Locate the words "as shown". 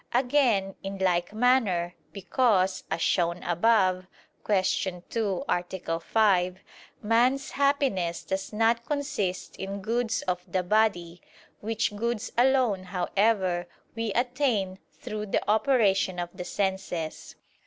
2.89-3.43